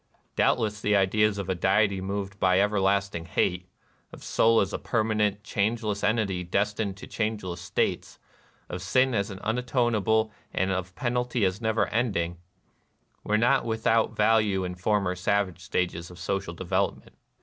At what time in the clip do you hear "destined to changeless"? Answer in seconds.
6.43-7.61